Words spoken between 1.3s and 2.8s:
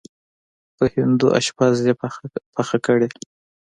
اشپز یې پخه